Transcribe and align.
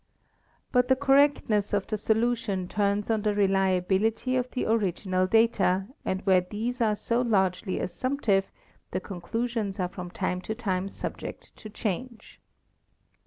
But 0.71 0.87
the 0.87 0.95
correctness 0.95 1.73
of 1.73 1.85
the 1.85 1.95
solution 1.95 2.67
turns 2.67 3.11
on 3.11 3.21
the 3.21 3.35
reliability 3.35 4.35
of 4.35 4.49
the 4.49 4.65
original 4.65 5.27
data, 5.27 5.89
and 6.03 6.25
where 6.25 6.41
these 6.41 6.81
are 6.81 6.95
so 6.95 7.21
largely 7.21 7.79
as 7.79 7.93
sumptive 7.93 8.47
the 8.89 8.99
conclusions 8.99 9.79
are 9.79 9.89
from 9.89 10.09
time 10.09 10.41
to 10.41 10.55
time 10.55 10.89
subject 10.89 11.55
to 11.57 11.69
change. 11.69 12.39